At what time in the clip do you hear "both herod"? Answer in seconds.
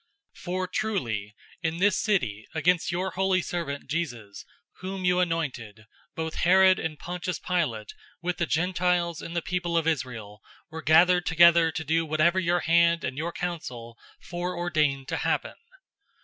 6.15-6.79